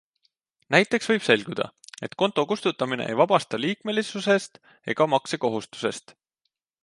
Näiteks 0.75 1.09
võib 1.11 1.25
selguda, 1.25 1.67
et 2.07 2.15
konto 2.21 2.45
kustutamine 2.53 3.07
ei 3.11 3.19
vabasta 3.21 3.61
liikmelisusest 3.65 4.59
ega 4.95 5.09
maksekohustusest. 5.15 6.17